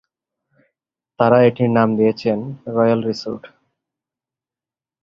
তারা 1.19 1.37
এটির 1.47 1.69
নাম 1.77 1.89
দিয়েছেন 1.97 2.37
"রয়্যাল 2.67 3.01
রিসোর্ট।" 3.03 3.43